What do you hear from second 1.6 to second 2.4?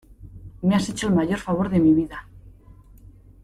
de mi vida.